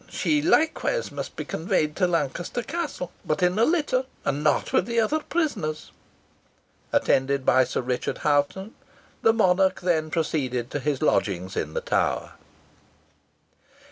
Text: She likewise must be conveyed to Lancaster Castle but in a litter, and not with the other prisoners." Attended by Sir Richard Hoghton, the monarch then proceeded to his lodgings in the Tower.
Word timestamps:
She 0.09 0.41
likewise 0.41 1.11
must 1.11 1.35
be 1.35 1.45
conveyed 1.45 1.95
to 1.97 2.07
Lancaster 2.07 2.63
Castle 2.63 3.11
but 3.23 3.43
in 3.43 3.59
a 3.59 3.63
litter, 3.63 4.05
and 4.25 4.43
not 4.43 4.73
with 4.73 4.87
the 4.87 4.99
other 4.99 5.19
prisoners." 5.19 5.91
Attended 6.91 7.45
by 7.45 7.65
Sir 7.65 7.81
Richard 7.81 8.17
Hoghton, 8.25 8.73
the 9.21 9.31
monarch 9.31 9.81
then 9.81 10.09
proceeded 10.09 10.71
to 10.71 10.79
his 10.79 11.03
lodgings 11.03 11.55
in 11.55 11.75
the 11.75 11.81
Tower. 11.81 12.31